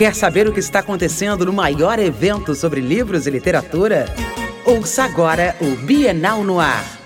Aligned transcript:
Quer 0.00 0.14
saber 0.14 0.48
o 0.48 0.52
que 0.54 0.60
está 0.60 0.78
acontecendo 0.78 1.44
no 1.44 1.52
maior 1.52 1.98
evento 1.98 2.54
sobre 2.54 2.80
livros 2.80 3.26
e 3.26 3.30
literatura? 3.30 4.06
Ouça 4.64 5.04
agora 5.04 5.54
o 5.60 5.76
Bienal 5.76 6.42
no 6.42 6.58
Ar. 6.58 6.98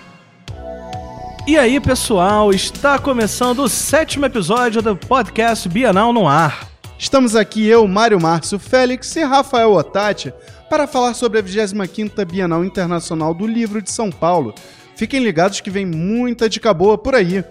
E 1.44 1.58
aí, 1.58 1.80
pessoal, 1.80 2.52
está 2.52 2.96
começando 2.96 3.64
o 3.64 3.68
sétimo 3.68 4.26
episódio 4.26 4.80
do 4.80 4.94
podcast 4.94 5.68
Bienal 5.68 6.12
no 6.12 6.28
Ar. 6.28 6.68
Estamos 6.96 7.34
aqui 7.34 7.66
eu, 7.66 7.84
Mário 7.88 8.20
Márcio 8.20 8.60
Félix 8.60 9.16
e 9.16 9.24
Rafael 9.24 9.72
Otati 9.72 10.32
para 10.70 10.86
falar 10.86 11.14
sobre 11.14 11.40
a 11.40 11.42
25ª 11.42 12.24
Bienal 12.24 12.64
Internacional 12.64 13.34
do 13.34 13.44
Livro 13.44 13.82
de 13.82 13.90
São 13.90 14.08
Paulo. 14.08 14.54
Fiquem 14.94 15.18
ligados 15.18 15.60
que 15.60 15.68
vem 15.68 15.84
muita 15.84 16.48
dica 16.48 16.72
boa 16.72 16.96
por 16.96 17.16
aí. 17.16 17.44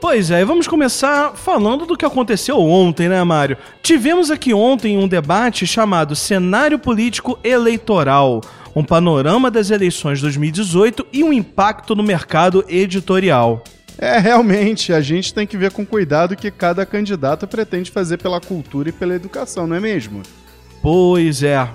Pois 0.00 0.30
é, 0.30 0.40
e 0.40 0.44
vamos 0.44 0.68
começar 0.68 1.32
falando 1.34 1.84
do 1.84 1.96
que 1.96 2.04
aconteceu 2.04 2.56
ontem, 2.60 3.08
né, 3.08 3.22
Mário? 3.24 3.58
Tivemos 3.82 4.30
aqui 4.30 4.54
ontem 4.54 4.96
um 4.96 5.08
debate 5.08 5.66
chamado 5.66 6.14
Cenário 6.14 6.78
Político 6.78 7.36
Eleitoral, 7.42 8.40
um 8.76 8.84
panorama 8.84 9.50
das 9.50 9.70
eleições 9.70 10.20
2018 10.20 11.04
e 11.12 11.24
um 11.24 11.32
impacto 11.32 11.96
no 11.96 12.04
mercado 12.04 12.64
editorial. 12.68 13.64
É, 13.98 14.18
realmente, 14.18 14.92
a 14.92 15.00
gente 15.00 15.34
tem 15.34 15.44
que 15.44 15.56
ver 15.56 15.72
com 15.72 15.84
cuidado 15.84 16.32
o 16.32 16.36
que 16.36 16.52
cada 16.52 16.86
candidato 16.86 17.48
pretende 17.48 17.90
fazer 17.90 18.18
pela 18.18 18.40
cultura 18.40 18.90
e 18.90 18.92
pela 18.92 19.16
educação, 19.16 19.66
não 19.66 19.74
é 19.74 19.80
mesmo? 19.80 20.22
Pois 20.80 21.42
é. 21.42 21.68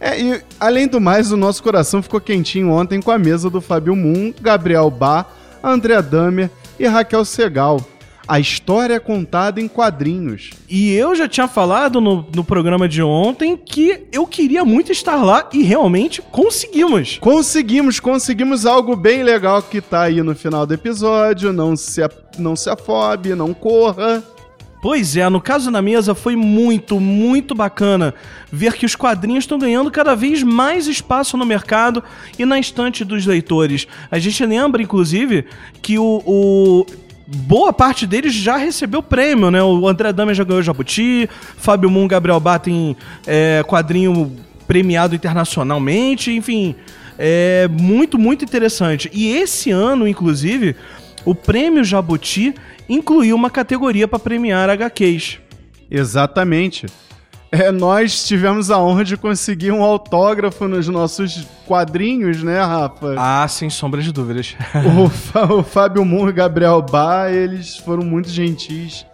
É, 0.00 0.18
e 0.18 0.42
além 0.58 0.88
do 0.88 0.98
mais, 0.98 1.30
o 1.30 1.36
nosso 1.36 1.62
coração 1.62 2.02
ficou 2.02 2.18
quentinho 2.18 2.70
ontem 2.70 3.02
com 3.02 3.10
a 3.10 3.18
mesa 3.18 3.50
do 3.50 3.60
Fábio 3.60 3.94
Moon, 3.94 4.32
Gabriel 4.40 4.90
Bá, 4.90 5.26
André 5.62 6.00
Damer 6.00 6.50
e 6.84 6.88
Raquel 6.88 7.24
Segal. 7.24 7.80
A 8.26 8.38
história 8.38 8.94
é 8.94 9.00
contada 9.00 9.60
em 9.60 9.68
quadrinhos. 9.68 10.50
E 10.68 10.92
eu 10.92 11.14
já 11.14 11.28
tinha 11.28 11.48
falado 11.48 12.00
no, 12.00 12.26
no 12.34 12.44
programa 12.44 12.88
de 12.88 13.02
ontem 13.02 13.56
que 13.56 14.06
eu 14.12 14.26
queria 14.26 14.64
muito 14.64 14.92
estar 14.92 15.22
lá 15.22 15.48
e 15.52 15.62
realmente 15.62 16.22
conseguimos. 16.22 17.18
Conseguimos, 17.20 17.98
conseguimos 17.98 18.64
algo 18.64 18.94
bem 18.94 19.22
legal 19.22 19.60
que 19.62 19.80
tá 19.80 20.02
aí 20.02 20.22
no 20.22 20.34
final 20.34 20.64
do 20.64 20.74
episódio. 20.74 21.52
Não 21.52 21.76
se, 21.76 22.00
não 22.38 22.54
se 22.54 22.70
afobe, 22.70 23.34
não 23.34 23.52
corra. 23.52 24.22
Pois 24.82 25.16
é, 25.16 25.28
no 25.28 25.40
caso 25.40 25.70
na 25.70 25.80
mesa 25.80 26.12
foi 26.12 26.34
muito, 26.34 26.98
muito 26.98 27.54
bacana 27.54 28.12
ver 28.50 28.72
que 28.72 28.84
os 28.84 28.96
quadrinhos 28.96 29.44
estão 29.44 29.56
ganhando 29.56 29.92
cada 29.92 30.16
vez 30.16 30.42
mais 30.42 30.88
espaço 30.88 31.36
no 31.36 31.46
mercado 31.46 32.02
e 32.36 32.44
na 32.44 32.58
estante 32.58 33.04
dos 33.04 33.24
leitores. 33.24 33.86
A 34.10 34.18
gente 34.18 34.44
lembra, 34.44 34.82
inclusive, 34.82 35.44
que 35.80 36.00
o, 36.00 36.20
o 36.26 36.86
boa 37.24 37.72
parte 37.72 38.08
deles 38.08 38.34
já 38.34 38.56
recebeu 38.56 39.00
prêmio, 39.04 39.52
né? 39.52 39.62
O 39.62 39.86
André 39.86 40.12
Dama 40.12 40.34
já 40.34 40.42
ganhou 40.42 40.60
Jabuti, 40.64 41.30
Fábio 41.56 41.88
Moon, 41.88 42.08
Gabriel 42.08 42.40
Batem 42.40 42.96
é, 43.24 43.62
quadrinho 43.64 44.36
premiado 44.66 45.14
internacionalmente, 45.14 46.32
enfim, 46.32 46.74
é 47.16 47.68
muito, 47.70 48.18
muito 48.18 48.44
interessante. 48.44 49.08
E 49.12 49.28
esse 49.28 49.70
ano, 49.70 50.08
inclusive, 50.08 50.74
o 51.24 51.34
prêmio 51.34 51.84
Jabuti 51.84 52.54
incluiu 52.88 53.36
uma 53.36 53.50
categoria 53.50 54.08
para 54.08 54.18
premiar 54.18 54.68
HQs. 54.70 55.38
Exatamente. 55.90 56.86
É, 57.50 57.70
nós 57.70 58.26
tivemos 58.26 58.70
a 58.70 58.78
honra 58.78 59.04
de 59.04 59.14
conseguir 59.14 59.72
um 59.72 59.82
autógrafo 59.82 60.66
nos 60.66 60.88
nossos 60.88 61.46
quadrinhos, 61.66 62.42
né, 62.42 62.58
Rafa? 62.58 63.14
Ah, 63.18 63.46
sem 63.46 63.68
sombra 63.68 64.00
de 64.00 64.10
dúvidas. 64.10 64.56
o, 64.96 65.58
o 65.58 65.62
Fábio 65.62 66.02
Moore 66.02 66.30
e 66.30 66.32
Gabriel 66.32 66.80
Bá, 66.80 67.30
eles 67.30 67.76
foram 67.76 68.02
muito 68.04 68.30
gentis. 68.30 69.04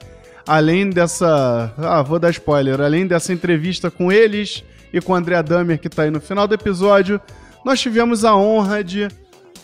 Além 0.47 0.89
dessa. 0.89 1.75
Ah, 1.77 2.01
vou 2.01 2.21
dar 2.21 2.31
spoiler. 2.31 2.81
Além 2.81 3.09
dessa 3.09 3.33
entrevista 3.33 3.91
com 3.91 4.13
eles 4.13 4.63
e 4.93 5.01
com 5.01 5.13
o 5.13 5.17
André 5.17 5.43
Damer, 5.43 5.79
que 5.81 5.89
está 5.89 6.05
aí 6.05 6.11
no 6.11 6.21
final 6.21 6.47
do 6.47 6.55
episódio, 6.55 7.21
nós 7.65 7.81
tivemos 7.81 8.25
a 8.25 8.37
honra 8.37 8.85
de 8.85 9.09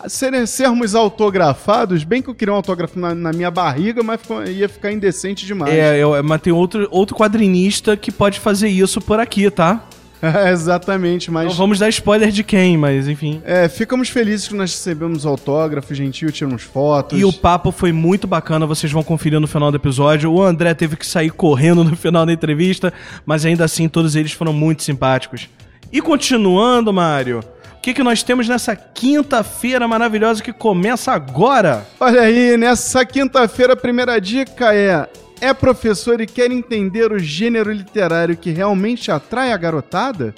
ser, 0.06 0.47
sermos 0.47 0.95
autografados, 0.95 2.05
bem 2.05 2.23
que 2.23 2.29
eu 2.29 2.35
queria 2.35 2.52
um 2.52 2.57
autógrafo 2.57 2.98
na, 2.98 3.14
na 3.14 3.33
minha 3.33 3.51
barriga, 3.51 4.02
mas 4.02 4.20
ia 4.48 4.68
ficar 4.68 4.92
indecente 4.92 5.46
demais. 5.46 5.73
É, 5.73 5.98
eu, 5.98 6.23
mas 6.23 6.41
tem 6.41 6.52
outro, 6.52 6.89
outro 6.91 7.17
quadrinista 7.17 7.96
que 7.96 8.13
pode 8.13 8.41
fazer 8.41 8.68
isso 8.68 9.01
por 9.01 9.20
aqui, 9.20 9.51
tá? 9.51 9.85
É, 10.24 10.51
exatamente, 10.51 11.30
mas. 11.30 11.46
Não 11.46 11.52
vamos 11.52 11.79
dar 11.79 11.89
spoiler 11.91 12.30
de 12.30 12.42
quem, 12.42 12.79
mas 12.79 13.08
enfim. 13.08 13.42
É, 13.45 13.68
ficamos 13.68 14.08
felizes 14.08 14.48
que 14.48 14.55
nós 14.55 14.73
recebemos 14.73 15.27
autógrafo, 15.27 15.95
gentil, 15.95 16.33
tiramos 16.33 16.63
fotos. 16.63 17.18
E 17.18 17.24
o 17.24 17.33
papo 17.33 17.70
foi 17.70 17.92
muito 17.92 18.27
bacana, 18.27 18.64
vocês 18.64 18.91
vão 18.91 19.02
conferir 19.02 19.39
no 19.39 19.47
final 19.47 19.70
do 19.70 19.77
episódio. 19.77 20.33
O 20.33 20.42
André 20.42 20.73
teve 20.73 20.97
que 20.97 21.07
sair 21.07 21.30
correndo 21.30 21.85
no 21.85 21.95
final 21.95 22.24
da 22.24 22.33
entrevista, 22.33 22.92
mas 23.27 23.45
ainda 23.45 23.64
assim 23.64 23.86
todos 23.89 24.17
eles 24.17 24.33
foram 24.33 24.52
muito 24.52 24.83
simpáticos. 24.83 25.48
E 25.92 26.01
continuando, 26.01 26.92
Mário, 26.92 27.41
que, 27.84 27.92
que 27.92 28.02
nós 28.02 28.22
temos 28.22 28.48
nessa 28.48 28.74
quinta-feira 28.74 29.86
maravilhosa 29.86 30.42
que 30.42 30.55
começa 30.55 31.12
agora? 31.12 31.86
Olha 32.00 32.22
aí, 32.22 32.56
nessa 32.56 33.05
quinta-feira 33.05 33.74
a 33.74 33.77
primeira 33.77 34.18
dica 34.18 34.74
é: 34.74 35.06
é 35.39 35.52
professor 35.52 36.18
e 36.18 36.27
quer 36.27 36.50
entender 36.50 37.12
o 37.12 37.18
gênero 37.18 37.70
literário 37.70 38.39
que 38.39 38.50
realmente 38.50 39.11
atrai 39.11 39.52
a 39.52 39.56
garotada? 39.58 40.34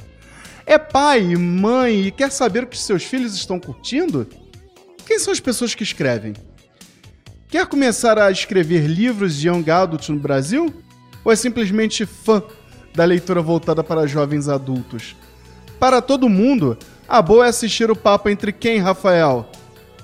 É 0.67 0.77
pai, 0.77 1.37
mãe 1.37 2.07
e 2.07 2.11
quer 2.11 2.33
saber 2.33 2.65
o 2.65 2.67
que 2.67 2.77
seus 2.77 3.05
filhos 3.05 3.37
estão 3.37 3.61
curtindo? 3.61 4.27
Quem 5.07 5.17
são 5.21 5.33
as 5.33 5.39
pessoas 5.39 5.73
que 5.73 5.85
escrevem? 5.85 6.33
Quer 7.49 7.65
começar 7.67 8.19
a 8.19 8.29
escrever 8.29 8.89
livros 8.89 9.37
de 9.37 9.47
young 9.47 9.71
adult 9.71 10.09
no 10.09 10.19
Brasil? 10.19 10.75
Ou 11.25 11.31
é 11.31 11.37
simplesmente 11.37 12.05
fã 12.05 12.43
da 12.93 13.05
leitura 13.05 13.41
voltada 13.41 13.85
para 13.85 14.05
jovens 14.05 14.49
adultos? 14.49 15.15
Para 15.79 16.03
todo 16.03 16.29
mundo, 16.29 16.77
a 17.09 17.23
boa 17.23 17.47
é 17.47 17.49
assistir 17.49 17.91
o 17.91 17.97
papo 17.97 18.29
entre 18.29 18.53
quem, 18.53 18.79
Rafael? 18.79 19.49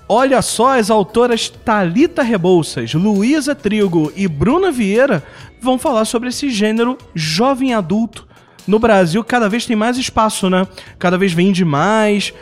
Olha 0.08 0.42
só, 0.42 0.78
as 0.78 0.90
autoras 0.90 1.48
Talita 1.48 2.22
Rebouças, 2.22 2.92
Luísa 2.94 3.54
Trigo 3.54 4.12
e 4.14 4.28
Bruna 4.28 4.70
Vieira 4.70 5.22
vão 5.60 5.78
falar 5.78 6.04
sobre 6.04 6.28
esse 6.28 6.50
gênero 6.50 6.98
jovem 7.14 7.74
adulto. 7.74 8.28
No 8.66 8.78
Brasil, 8.78 9.24
cada 9.24 9.48
vez 9.48 9.66
tem 9.66 9.74
mais 9.74 9.96
espaço, 9.96 10.50
né? 10.50 10.66
Cada 10.98 11.16
vez 11.16 11.32
vende 11.32 11.64
mais. 11.64 12.32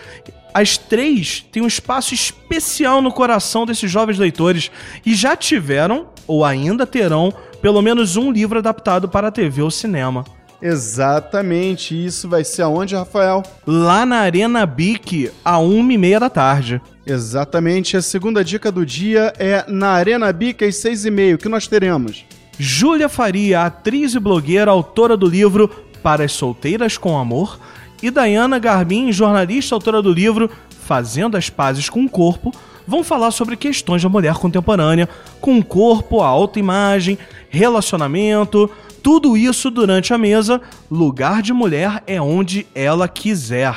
As 0.53 0.77
três 0.77 1.47
têm 1.53 1.63
um 1.63 1.67
espaço 1.67 2.13
especial 2.13 3.01
no 3.01 3.13
coração 3.13 3.65
desses 3.65 3.91
jovens 3.91 4.19
leitores 4.19 4.71
e 5.07 5.15
já 5.15 5.37
tiveram, 5.37 6.09
ou 6.27 6.45
ainda 6.45 6.87
terão, 6.87 7.33
pelo 7.63 7.81
menos 7.81 8.17
um 8.17 8.33
livro 8.33 8.59
adaptado 8.59 9.09
para 9.09 9.29
a 9.29 9.33
TV 9.33 9.63
ou 9.63 9.71
cinema. 9.71 10.25
Exatamente. 10.63 11.95
Isso 12.05 12.29
vai 12.29 12.45
ser 12.45 12.63
aonde, 12.63 12.95
Rafael? 12.95 13.43
Lá 13.67 14.05
na 14.05 14.17
Arena 14.19 14.67
Bic, 14.67 15.31
a 15.45 15.57
1h30 15.57 16.19
da 16.19 16.31
tarde. 16.31 16.81
Exatamente. 17.07 17.97
A 17.97 18.03
segunda 18.03 18.45
dica 18.45 18.71
do 18.71 18.85
dia 18.85 19.33
é 19.39 19.65
na 19.69 19.91
Arena 19.91 20.33
Bic, 20.33 20.65
às 20.65 20.77
6h30. 20.77 21.35
O 21.35 21.39
que 21.39 21.49
nós 21.49 21.67
teremos? 21.67 22.25
Júlia 22.59 23.09
Faria, 23.09 23.63
atriz 23.63 24.15
e 24.15 24.21
blogueira, 24.21 24.71
autora 24.71 25.17
do 25.17 25.27
livro 25.27 25.69
Para 26.03 26.25
as 26.25 26.33
Solteiras 26.33 26.99
com 26.99 27.17
Amor, 27.17 27.59
e 28.03 28.11
Dayana 28.11 28.59
Garbin, 28.59 29.11
jornalista 29.13 29.75
autora 29.75 30.03
do 30.03 30.13
livro 30.13 30.51
Fazendo 30.85 31.37
as 31.37 31.49
Pazes 31.49 31.89
com 31.89 32.05
o 32.05 32.09
Corpo, 32.09 32.53
vão 32.87 33.05
falar 33.05 33.31
sobre 33.31 33.57
questões 33.57 34.03
da 34.03 34.09
mulher 34.09 34.35
contemporânea, 34.35 35.09
com 35.41 35.59
o 35.59 35.65
corpo, 35.65 36.21
a 36.21 36.27
autoimagem, 36.27 37.17
relacionamento, 37.49 38.69
tudo 39.03 39.37
isso 39.37 39.71
durante 39.71 40.13
a 40.13 40.19
mesa, 40.19 40.61
lugar 40.91 41.43
de 41.43 41.53
mulher 41.53 42.03
é 42.07 42.21
onde 42.21 42.67
ela 42.75 43.09
quiser. 43.09 43.75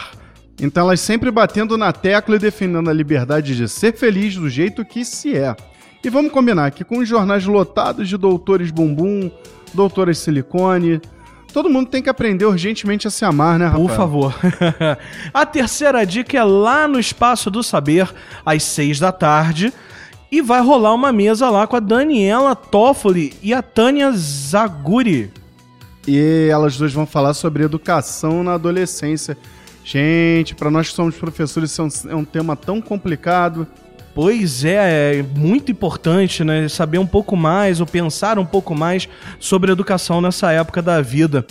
Então 0.62 0.86
elas 0.86 1.00
sempre 1.00 1.32
batendo 1.32 1.78
na 1.78 1.92
tecla 1.92 2.36
e 2.36 2.40
defendendo 2.40 2.90
a 2.90 2.94
liberdade 2.94 3.56
de 3.56 3.68
ser 3.68 3.94
feliz 3.98 4.36
do 4.36 4.50
jeito 4.50 4.86
que 4.86 5.04
se 5.04 5.36
é. 5.36 5.56
E 6.04 6.10
vamos 6.10 6.32
combinar 6.32 6.72
que 6.72 6.84
com 6.84 7.00
os 7.00 7.08
jornais 7.08 7.46
lotados 7.46 8.10
de 8.10 8.18
doutores 8.18 8.70
bumbum, 8.70 9.32
doutoras 9.74 10.18
silicone, 10.18 11.02
todo 11.54 11.70
mundo 11.70 11.90
tem 11.90 12.04
que 12.04 12.10
aprender 12.10 12.46
urgentemente 12.46 13.08
a 13.08 13.12
se 13.12 13.24
amar, 13.24 13.58
né, 13.58 13.66
Rafael? 13.66 13.88
Por 13.88 13.96
favor. 13.96 14.36
a 15.34 15.46
terceira 15.46 16.06
dica 16.06 16.38
é 16.38 16.44
lá 16.44 16.88
no 16.88 17.00
Espaço 17.00 17.50
do 17.50 17.64
Saber, 17.64 18.14
às 18.46 18.64
seis 18.64 19.00
da 19.00 19.12
tarde 19.12 19.74
e 20.34 20.42
vai 20.42 20.62
rolar 20.62 20.96
uma 20.96 21.12
mesa 21.12 21.48
lá 21.52 21.68
com 21.68 21.76
a 21.76 21.80
Daniela 21.80 22.56
Toffoli 22.56 23.36
e 23.40 23.54
a 23.54 23.62
Tânia 23.62 24.12
Zaguri. 24.14 25.32
E 26.08 26.48
elas 26.50 26.76
duas 26.76 26.92
vão 26.92 27.06
falar 27.06 27.36
sobre 27.36 27.64
educação 27.64 28.44
na 28.44 28.56
adolescência. 28.56 29.38
Gente, 29.84 30.56
para 30.56 30.72
nós 30.72 30.90
que 30.90 30.96
somos 30.96 31.14
professores, 31.14 31.70
isso 31.70 31.84
é 31.84 31.86
um, 31.86 32.12
é 32.14 32.16
um 32.16 32.26
tema 32.26 32.56
tão 32.56 32.82
complicado. 32.82 33.68
Pois 34.16 34.66
é, 34.66 35.20
é 35.20 35.24
muito 35.38 35.72
importante, 35.72 36.44
né? 36.44 36.68
Saber 36.68 36.98
um 36.98 37.06
pouco 37.06 37.38
mais 37.38 37.80
ou 37.80 37.86
pensar 37.86 38.40
um 38.40 38.46
pouco 38.46 38.74
mais 38.74 39.08
sobre 39.40 39.72
educação 39.72 40.20
nessa 40.20 40.52
época 40.52 40.82
da 40.82 41.00
vida. 41.00 41.46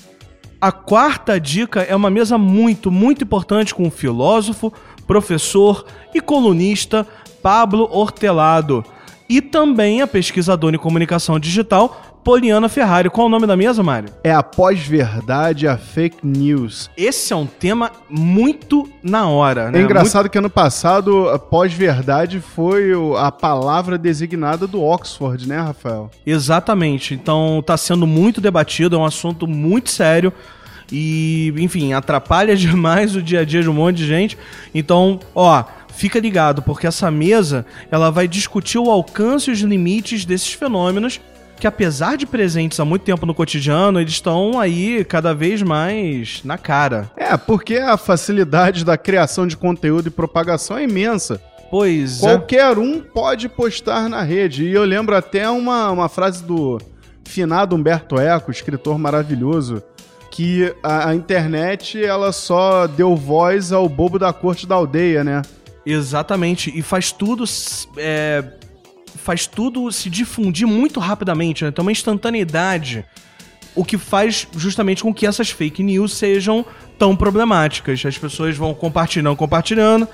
A 0.61 0.73
quarta 0.73 1.39
dica 1.39 1.83
é 1.83 1.95
uma 1.95 2.11
mesa 2.11 2.37
muito, 2.37 2.91
muito 2.91 3.23
importante 3.23 3.75
com 3.75 3.85
um 3.85 3.91
filósofo, 3.93 4.73
professor 5.07 5.85
e 6.15 6.21
colunista 6.21 7.07
Pablo 7.43 7.89
Hortelado. 7.91 8.85
E 9.29 9.41
também 9.41 10.03
a 10.03 10.07
pesquisadora 10.07 10.77
em 10.77 10.79
comunicação 10.79 11.39
digital 11.39 12.13
Poliana 12.25 12.69
Ferrari. 12.69 13.11
Qual 13.11 13.27
é 13.27 13.29
o 13.29 13.31
nome 13.31 13.47
da 13.47 13.57
mesa, 13.57 13.83
Mário? 13.83 14.11
É 14.23 14.33
a 14.33 14.43
pós-verdade, 14.43 15.67
a 15.67 15.77
fake 15.77 16.19
news. 16.23 16.89
Esse 16.97 17.33
é 17.33 17.37
um 17.37 17.47
tema 17.47 17.91
muito 18.09 18.89
na 19.03 19.29
hora, 19.29 19.71
né? 19.71 19.81
É 19.81 19.83
engraçado 19.83 20.29
que 20.29 20.39
ano 20.39 20.51
passado, 20.51 21.29
a 21.29 21.39
pós-verdade 21.39 22.41
foi 22.41 22.93
a 23.19 23.33
palavra 23.33 23.99
designada 23.99 24.67
do 24.67 24.83
Oxford, 24.83 25.49
né, 25.49 25.59
Rafael? 25.59 26.11
Exatamente. 26.25 27.15
Então 27.15 27.63
tá 27.67 27.77
sendo 27.77 28.07
muito 28.07 28.41
debatido, 28.41 28.97
é 28.97 28.99
um 28.99 29.05
assunto 29.05 29.47
muito 29.47 29.91
sério. 29.91 30.33
E, 30.95 31.53
enfim, 31.57 31.95
atrapalha 31.95 32.55
demais 32.57 33.17
o 33.17 33.23
dia 33.23 33.41
a 33.41 33.45
dia 33.45 33.63
de 33.63 33.69
um 33.71 33.75
monte 33.75 33.97
de 33.97 34.07
gente. 34.07 34.39
Então, 34.75 35.19
ó, 35.35 35.65
fica 35.93 36.19
ligado, 36.19 36.63
porque 36.63 36.87
essa 36.87 37.11
mesa 37.11 37.65
ela 37.91 38.11
vai 38.11 38.27
discutir 38.27 38.79
o 38.79 38.91
alcance 38.91 39.51
e 39.51 39.53
os 39.53 39.61
limites 39.61 40.25
desses 40.25 40.53
fenômenos 40.53 41.21
que, 41.63 41.67
apesar 41.69 42.17
de 42.17 42.27
presentes 42.27 42.81
há 42.81 42.85
muito 42.85 43.03
tempo 43.03 43.25
no 43.25 43.33
cotidiano, 43.33 44.01
eles 44.01 44.15
estão 44.15 44.59
aí 44.59 45.05
cada 45.05 45.33
vez 45.33 45.63
mais 45.63 46.41
na 46.43 46.59
cara. 46.59 47.09
É, 47.17 47.37
porque 47.37 47.77
a 47.77 47.97
facilidade 47.97 48.85
da 48.85 48.99
criação 48.99 49.47
de 49.47 49.57
conteúdo 49.57 50.09
e 50.09 50.11
propagação 50.11 50.77
é 50.77 50.83
imensa. 50.83 51.41
Pois 51.71 52.21
é. 52.21 52.27
Qualquer 52.27 52.77
um 52.79 53.01
pode 53.01 53.49
postar 53.49 54.09
na 54.09 54.23
rede. 54.23 54.65
E 54.65 54.73
eu 54.73 54.85
lembro 54.85 55.17
até 55.17 55.49
uma, 55.49 55.89
uma 55.93 56.09
frase 56.09 56.43
do 56.43 56.81
finado 57.25 57.77
Humberto 57.77 58.19
Eco, 58.19 58.51
escritor 58.51 58.99
maravilhoso, 58.99 59.83
que 60.33 60.75
a, 60.83 61.11
a 61.11 61.15
internet 61.15 62.05
ela 62.05 62.33
só 62.33 62.89
deu 62.89 63.15
voz 63.15 63.71
ao 63.71 63.89
bobo 63.89 64.19
da 64.19 64.33
corte 64.33 64.67
da 64.67 64.75
aldeia, 64.75 65.23
né? 65.23 65.43
Exatamente, 65.85 66.73
e 66.75 66.83
faz 66.83 67.11
tudo 67.11 67.45
é, 67.97 68.45
faz 69.17 69.47
tudo 69.47 69.91
se 69.91 70.09
difundir 70.09 70.67
muito 70.67 71.01
rapidamente, 71.01 71.65
né? 71.65 71.71
Tem 71.71 71.83
uma 71.83 71.93
instantaneidade, 71.93 73.05
o 73.75 73.85
que 73.85 73.99
faz 73.99 74.47
justamente 74.57 75.03
com 75.03 75.13
que 75.13 75.27
essas 75.27 75.51
fake 75.51 75.83
news 75.83 76.15
sejam 76.15 76.65
tão 76.99 77.17
problemáticas. 77.17 78.05
As 78.05 78.19
pessoas 78.19 78.57
vão 78.57 78.75
compartilhando, 78.75 79.37
compartilhando. 79.37 80.09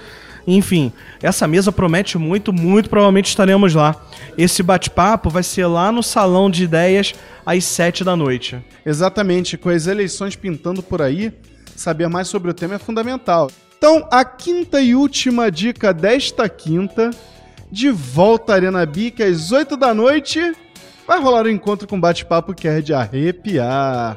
Enfim, 0.47 0.91
essa 1.23 1.47
mesa 1.47 1.71
promete 1.71 2.17
muito, 2.17 2.53
muito 2.53 2.88
provavelmente 2.88 3.26
estaremos 3.26 3.75
lá. 3.75 3.94
Esse 4.37 4.62
bate-papo 4.62 5.29
vai 5.29 5.43
ser 5.43 5.67
lá 5.67 5.93
no 5.93 6.03
Salão 6.03 6.50
de 6.50 6.64
Ideias 6.64 7.14
às 7.44 7.64
7 7.64 8.03
da 8.03 8.17
noite. 8.17 8.59
Exatamente, 8.87 9.59
com 9.59 9.69
as 9.69 9.87
eleições 9.87 10.37
pintando 10.37 10.82
por 10.82 11.03
aí, 11.03 11.32
saber 11.76 12.09
mais 12.09 12.29
sobre 12.29 12.50
o 12.50 12.55
tema 12.55 12.76
é 12.76 12.79
fundamental. 12.79 13.50
Então, 13.79 14.09
a 14.11 14.25
quinta 14.25 14.81
e 14.81 14.93
última 14.93 15.53
dica 15.53 15.95
desta 15.95 16.49
quinta, 16.49 17.11
de 17.71 17.91
volta 17.91 18.53
à 18.53 18.57
Arena 18.57 18.85
Bic 18.85 19.23
às 19.23 19.53
8 19.53 19.77
da 19.77 19.95
noite, 19.95 20.41
vai 21.07 21.21
rolar 21.21 21.47
um 21.47 21.51
encontro 21.51 21.87
com 21.87 21.99
bate-papo 21.99 22.53
que 22.53 22.67
é 22.67 22.81
de 22.81 22.93
arrepiar. 22.93 24.17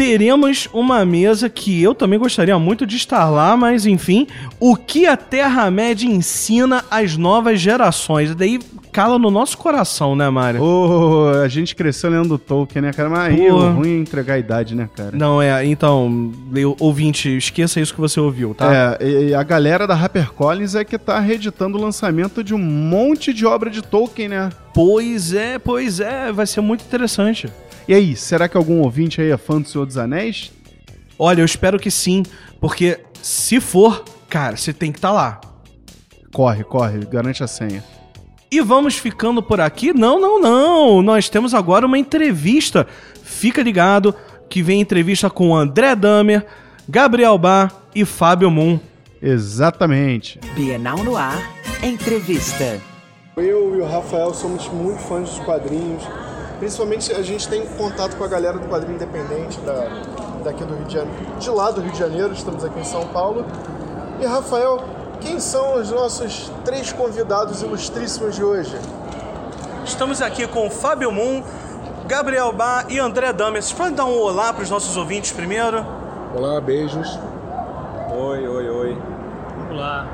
Teremos 0.00 0.66
uma 0.72 1.04
mesa 1.04 1.50
que 1.50 1.82
eu 1.82 1.94
também 1.94 2.18
gostaria 2.18 2.58
muito 2.58 2.86
de 2.86 2.96
estar 2.96 3.28
lá, 3.28 3.54
mas 3.54 3.84
enfim, 3.84 4.26
o 4.58 4.74
que 4.74 5.04
a 5.04 5.14
Terra-média 5.14 6.08
ensina 6.08 6.82
às 6.90 7.18
novas 7.18 7.60
gerações. 7.60 8.34
Daí 8.34 8.58
cala 8.90 9.18
no 9.18 9.30
nosso 9.30 9.58
coração, 9.58 10.16
né, 10.16 10.30
Mário? 10.30 10.62
Ô, 10.62 11.28
a 11.44 11.48
gente 11.48 11.76
cresceu 11.76 12.08
lendo 12.08 12.38
Tolkien, 12.38 12.80
né, 12.80 12.94
cara? 12.94 13.10
Mas 13.10 13.34
aí 13.34 13.50
o 13.50 13.72
ruim 13.72 13.98
é 13.98 13.98
entregar 13.98 14.34
a 14.34 14.38
idade, 14.38 14.74
né, 14.74 14.88
cara? 14.96 15.10
Não, 15.12 15.42
é, 15.42 15.66
então, 15.66 16.32
ouvinte, 16.78 17.36
esqueça 17.36 17.78
isso 17.78 17.92
que 17.92 18.00
você 18.00 18.18
ouviu, 18.18 18.54
tá? 18.54 18.96
É, 18.98 19.06
e 19.06 19.34
a 19.34 19.42
galera 19.42 19.86
da 19.86 19.94
HarperCollins 19.94 20.74
é 20.74 20.82
que 20.82 20.96
tá 20.96 21.20
reeditando 21.20 21.76
o 21.76 21.80
lançamento 21.80 22.42
de 22.42 22.54
um 22.54 22.58
monte 22.58 23.34
de 23.34 23.44
obra 23.44 23.68
de 23.68 23.82
Tolkien, 23.82 24.30
né? 24.30 24.48
Pois 24.72 25.34
é, 25.34 25.58
pois 25.58 26.00
é, 26.00 26.32
vai 26.32 26.46
ser 26.46 26.62
muito 26.62 26.86
interessante. 26.86 27.50
E 27.88 27.94
aí, 27.94 28.14
será 28.16 28.48
que 28.48 28.56
algum 28.56 28.80
ouvinte 28.80 29.20
aí 29.20 29.30
é 29.30 29.36
fã 29.36 29.60
do 29.60 29.68
Senhor 29.68 29.86
dos 29.86 29.98
Anéis? 29.98 30.52
Olha, 31.18 31.40
eu 31.40 31.44
espero 31.44 31.78
que 31.78 31.90
sim, 31.90 32.22
porque 32.60 33.00
se 33.20 33.60
for, 33.60 34.04
cara, 34.28 34.56
você 34.56 34.72
tem 34.72 34.90
que 34.90 34.98
estar 34.98 35.12
lá. 35.12 35.40
Corre, 36.32 36.64
corre, 36.64 36.98
garante 37.06 37.42
a 37.42 37.46
senha. 37.46 37.84
E 38.50 38.60
vamos 38.60 38.96
ficando 38.96 39.42
por 39.42 39.60
aqui? 39.60 39.92
Não, 39.92 40.20
não, 40.20 40.40
não. 40.40 41.02
Nós 41.02 41.28
temos 41.28 41.54
agora 41.54 41.86
uma 41.86 41.98
entrevista. 41.98 42.86
Fica 43.22 43.62
ligado 43.62 44.14
que 44.48 44.62
vem 44.62 44.80
entrevista 44.80 45.30
com 45.30 45.54
André 45.54 45.94
Damer, 45.94 46.44
Gabriel 46.88 47.38
Bar 47.38 47.72
e 47.94 48.04
Fábio 48.04 48.50
Moon. 48.50 48.80
Exatamente. 49.22 50.40
Bienal 50.54 50.98
no 51.04 51.16
ar, 51.16 51.38
entrevista. 51.82 52.80
Eu 53.36 53.76
e 53.76 53.80
o 53.80 53.86
Rafael 53.86 54.34
somos 54.34 54.66
muito 54.68 54.98
fãs 55.00 55.30
dos 55.30 55.38
quadrinhos. 55.40 56.02
Principalmente 56.60 57.10
a 57.12 57.22
gente 57.22 57.48
tem 57.48 57.66
contato 57.66 58.16
com 58.16 58.22
a 58.22 58.28
galera 58.28 58.58
do 58.58 58.68
quadrinho 58.68 58.94
independente 58.94 59.58
da, 59.60 59.88
daqui 60.44 60.62
do 60.62 60.74
Rio 60.74 60.84
de 60.84 60.92
Janeiro. 60.92 61.26
De 61.38 61.50
lá 61.50 61.70
do 61.70 61.80
Rio 61.80 61.90
de 61.90 61.98
Janeiro, 61.98 62.34
estamos 62.34 62.62
aqui 62.62 62.78
em 62.78 62.84
São 62.84 63.06
Paulo. 63.08 63.46
E 64.20 64.26
Rafael, 64.26 64.84
quem 65.22 65.40
são 65.40 65.80
os 65.80 65.90
nossos 65.90 66.52
três 66.62 66.92
convidados 66.92 67.62
ilustríssimos 67.62 68.36
de 68.36 68.44
hoje? 68.44 68.76
Estamos 69.86 70.20
aqui 70.20 70.46
com 70.46 70.68
Fábio 70.68 71.10
Moon, 71.10 71.42
Gabriel 72.06 72.52
Bar 72.52 72.84
e 72.90 72.98
André 72.98 73.32
Damer. 73.32 73.62
Vocês 73.62 73.72
podem 73.72 73.94
dar 73.94 74.04
um 74.04 74.20
olá 74.20 74.52
para 74.52 74.62
os 74.62 74.68
nossos 74.68 74.98
ouvintes 74.98 75.32
primeiro? 75.32 75.82
Olá, 76.36 76.60
beijos. 76.60 77.18
Oi, 78.14 78.46
oi, 78.46 78.68
oi. 78.68 78.98
Olá. 79.70 80.06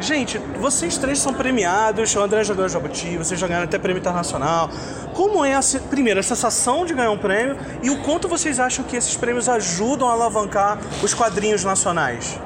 Gente, 0.00 0.38
vocês 0.60 0.98
três 0.98 1.18
são 1.18 1.32
premiados, 1.32 2.14
o 2.14 2.20
André 2.20 2.44
já 2.44 2.52
ganhou 2.54 2.68
Jabuti, 2.68 3.16
vocês 3.16 3.40
já 3.40 3.46
ganharam 3.46 3.64
até 3.64 3.78
prêmio 3.78 4.00
internacional. 4.00 4.68
Como 5.14 5.44
é, 5.44 5.54
a, 5.54 5.60
primeiro, 5.88 6.20
a 6.20 6.22
sensação 6.22 6.84
de 6.84 6.92
ganhar 6.94 7.10
um 7.10 7.18
prêmio 7.18 7.56
e 7.82 7.88
o 7.90 8.02
quanto 8.02 8.28
vocês 8.28 8.60
acham 8.60 8.84
que 8.84 8.94
esses 8.96 9.16
prêmios 9.16 9.48
ajudam 9.48 10.08
a 10.08 10.12
alavancar 10.12 10.78
os 11.02 11.14
quadrinhos 11.14 11.64
nacionais? 11.64 12.38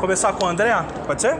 Começar 0.00 0.32
com 0.32 0.44
o 0.46 0.48
André? 0.48 0.74
Pode 1.06 1.22
ser? 1.22 1.38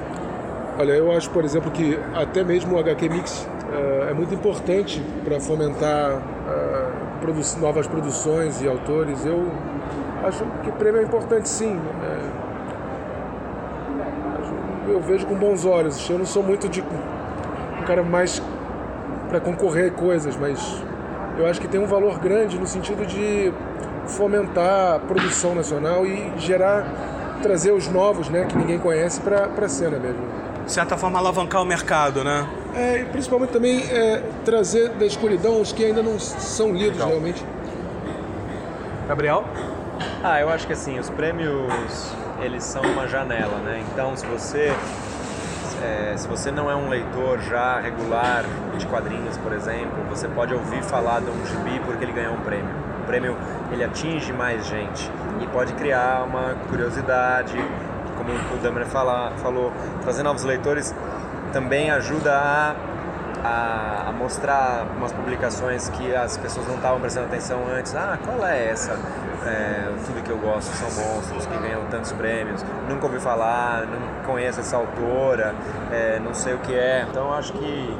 Olha, 0.78 0.92
eu 0.92 1.10
acho, 1.12 1.28
por 1.30 1.44
exemplo, 1.44 1.70
que 1.70 1.98
até 2.14 2.42
mesmo 2.44 2.76
o 2.76 2.78
HQ 2.78 3.08
Mix 3.08 3.46
eh, 3.72 4.08
é 4.10 4.14
muito 4.14 4.32
importante 4.34 5.02
para 5.24 5.40
fomentar 5.40 6.22
eh, 6.48 6.88
produ- 7.20 7.60
novas 7.60 7.86
produções 7.86 8.62
e 8.62 8.68
autores. 8.68 9.24
Eu 9.26 9.50
acho 10.24 10.44
que 10.62 10.70
o 10.70 10.72
prêmio 10.72 11.00
é 11.00 11.04
importante, 11.04 11.48
sim. 11.48 11.78
Acho- 12.00 12.43
eu 14.88 15.00
vejo 15.00 15.26
com 15.26 15.34
bons 15.34 15.64
olhos. 15.64 16.08
Eu 16.08 16.18
não 16.18 16.26
sou 16.26 16.42
muito 16.42 16.68
de 16.68 16.82
um 16.82 17.84
cara 17.86 18.02
mais 18.02 18.42
para 19.28 19.40
concorrer 19.40 19.92
coisas, 19.92 20.36
mas 20.36 20.82
eu 21.38 21.46
acho 21.46 21.60
que 21.60 21.68
tem 21.68 21.80
um 21.80 21.86
valor 21.86 22.18
grande 22.18 22.58
no 22.58 22.66
sentido 22.66 23.04
de 23.06 23.52
fomentar 24.06 24.96
a 24.96 24.98
produção 24.98 25.54
nacional 25.54 26.06
e 26.06 26.32
gerar, 26.38 26.86
trazer 27.42 27.72
os 27.72 27.88
novos, 27.88 28.28
né, 28.28 28.46
que 28.46 28.56
ninguém 28.56 28.78
conhece 28.78 29.20
para 29.20 29.46
a 29.46 29.68
cena 29.68 29.98
mesmo. 29.98 30.22
De 30.64 30.72
certa 30.72 30.96
forma, 30.96 31.18
alavancar 31.18 31.60
o 31.62 31.64
mercado, 31.64 32.24
né? 32.24 32.46
É, 32.74 33.00
e 33.00 33.04
principalmente 33.04 33.50
também 33.50 33.82
é, 33.90 34.22
trazer 34.44 34.90
da 34.90 35.04
escuridão 35.04 35.60
os 35.60 35.72
que 35.72 35.84
ainda 35.84 36.02
não 36.02 36.18
são 36.18 36.72
lidos 36.72 36.98
realmente. 37.04 37.44
Gabriel? 39.06 39.44
Ah, 40.22 40.40
eu 40.40 40.48
acho 40.48 40.66
que 40.66 40.72
assim, 40.72 40.98
os 40.98 41.10
prêmios, 41.10 42.10
eles 42.40 42.64
são 42.64 42.82
uma 42.82 43.06
janela, 43.06 43.58
né? 43.58 43.84
Então, 43.92 44.16
se 44.16 44.26
você 44.26 44.72
é, 45.82 46.16
se 46.16 46.26
você 46.26 46.50
não 46.50 46.70
é 46.70 46.74
um 46.74 46.88
leitor 46.88 47.40
já 47.40 47.78
regular 47.78 48.44
de 48.78 48.86
quadrinhos, 48.86 49.36
por 49.38 49.52
exemplo, 49.52 50.02
você 50.08 50.26
pode 50.28 50.54
ouvir 50.54 50.82
falar 50.82 51.20
de 51.20 51.30
um 51.30 51.46
gibi 51.46 51.80
porque 51.84 52.04
ele 52.04 52.12
ganhou 52.12 52.34
um 52.34 52.40
prêmio. 52.40 52.74
O 53.02 53.06
prêmio, 53.06 53.36
ele 53.70 53.84
atinge 53.84 54.32
mais 54.32 54.66
gente 54.66 55.10
e 55.42 55.46
pode 55.48 55.74
criar 55.74 56.24
uma 56.24 56.54
curiosidade, 56.70 57.56
como 58.16 58.30
o 58.32 58.62
Damer 58.62 58.86
falou, 58.86 59.72
trazer 60.02 60.22
novos 60.22 60.42
leitores 60.44 60.94
também 61.52 61.90
ajuda 61.90 62.34
a 62.34 62.74
a, 63.44 64.06
a 64.08 64.12
mostrar 64.12 64.86
umas 64.96 65.12
publicações 65.12 65.90
que 65.90 66.14
as 66.14 66.38
pessoas 66.38 66.66
não 66.66 66.76
estavam 66.76 66.98
prestando 66.98 67.26
atenção 67.26 67.60
antes. 67.70 67.94
Ah, 67.94 68.18
qual 68.24 68.44
é 68.46 68.70
essa? 68.70 68.98
É, 69.44 69.92
tudo 70.06 70.22
que 70.24 70.30
eu 70.30 70.38
gosto 70.38 70.72
são 70.74 70.88
monstros 71.04 71.44
que 71.44 71.58
ganham 71.58 71.84
tantos 71.90 72.12
prêmios. 72.12 72.64
Nunca 72.88 73.04
ouvi 73.04 73.20
falar, 73.20 73.86
não 73.86 74.24
conheço 74.24 74.60
essa 74.60 74.76
autora, 74.76 75.54
é, 75.92 76.18
não 76.18 76.32
sei 76.32 76.54
o 76.54 76.58
que 76.58 76.74
é. 76.74 77.06
Então 77.10 77.32
acho 77.34 77.52
que 77.52 77.98